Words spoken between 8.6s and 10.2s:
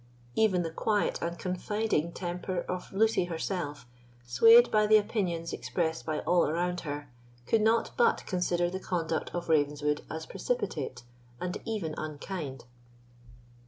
the conduct of Ravenswood